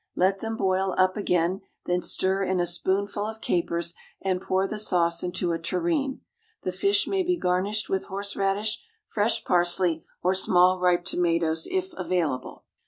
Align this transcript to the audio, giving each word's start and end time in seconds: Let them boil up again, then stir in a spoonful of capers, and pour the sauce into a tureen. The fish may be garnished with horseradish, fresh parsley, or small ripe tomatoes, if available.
Let 0.15 0.39
them 0.39 0.57
boil 0.57 0.95
up 0.97 1.15
again, 1.15 1.61
then 1.85 2.01
stir 2.01 2.43
in 2.43 2.59
a 2.59 2.65
spoonful 2.65 3.23
of 3.27 3.39
capers, 3.39 3.93
and 4.19 4.41
pour 4.41 4.67
the 4.67 4.79
sauce 4.79 5.21
into 5.21 5.51
a 5.51 5.59
tureen. 5.59 6.21
The 6.63 6.71
fish 6.71 7.05
may 7.05 7.21
be 7.21 7.37
garnished 7.37 7.87
with 7.87 8.05
horseradish, 8.05 8.83
fresh 9.05 9.43
parsley, 9.45 10.03
or 10.23 10.33
small 10.33 10.79
ripe 10.79 11.05
tomatoes, 11.05 11.67
if 11.69 11.93
available. 11.93 12.65